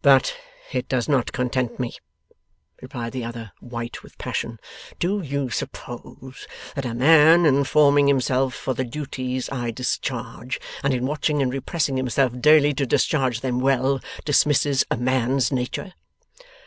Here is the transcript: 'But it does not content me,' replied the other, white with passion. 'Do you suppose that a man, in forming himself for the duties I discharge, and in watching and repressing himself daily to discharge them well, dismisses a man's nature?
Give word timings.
'But 0.00 0.34
it 0.72 0.88
does 0.88 1.06
not 1.06 1.32
content 1.32 1.78
me,' 1.78 1.98
replied 2.80 3.12
the 3.12 3.24
other, 3.26 3.52
white 3.60 4.02
with 4.02 4.16
passion. 4.16 4.58
'Do 4.98 5.20
you 5.20 5.50
suppose 5.50 6.48
that 6.74 6.86
a 6.86 6.94
man, 6.94 7.44
in 7.44 7.62
forming 7.64 8.06
himself 8.08 8.54
for 8.54 8.72
the 8.72 8.84
duties 8.84 9.50
I 9.52 9.70
discharge, 9.70 10.58
and 10.82 10.94
in 10.94 11.04
watching 11.04 11.42
and 11.42 11.52
repressing 11.52 11.98
himself 11.98 12.40
daily 12.40 12.72
to 12.72 12.86
discharge 12.86 13.42
them 13.42 13.60
well, 13.60 14.00
dismisses 14.24 14.82
a 14.90 14.96
man's 14.96 15.52
nature? 15.52 15.92